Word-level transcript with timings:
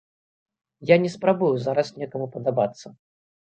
Я 0.93 0.97
не 1.03 1.11
спрабую 1.17 1.51
зараз 1.67 1.93
некаму 2.01 2.31
падабацца. 2.39 2.87